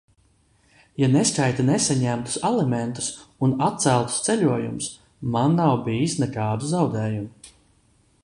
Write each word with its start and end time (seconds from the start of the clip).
Ja 1.01 1.09
neskaita 1.15 1.65
nesaņemtus 1.67 2.37
alimentus 2.49 3.09
un 3.47 3.53
atceltus 3.65 4.17
ceļojumus, 4.29 4.87
man 5.35 5.55
nav 5.63 5.75
bijis 5.89 6.19
nekādu 6.25 6.73
zaudējumu. 6.75 7.53